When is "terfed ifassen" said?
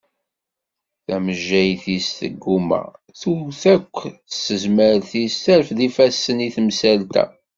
5.43-6.37